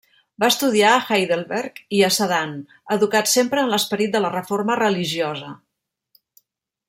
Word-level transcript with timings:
Va 0.43 0.47
estudiar 0.51 0.91
a 0.91 1.01
Heidelberg 1.15 1.75
i 1.97 1.99
a 2.07 2.09
Sedan, 2.15 2.55
educat 2.97 3.31
sempre 3.35 3.65
en 3.65 3.69
l'esperit 3.75 4.17
de 4.17 4.23
la 4.27 4.33
reforma 4.39 4.79
religiosa. 4.83 5.53